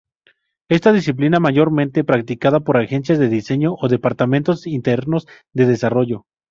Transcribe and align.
Esta 0.67 0.93
disciplina 0.93 1.37
es 1.37 1.41
mayormente 1.41 2.03
practicada 2.03 2.61
por 2.61 2.75
agencias 2.77 3.19
de 3.19 3.29
diseño 3.29 3.75
o 3.79 3.87
departamentos 3.87 4.65
internos 4.65 5.27
de 5.53 5.67
desarrollo. 5.67 6.25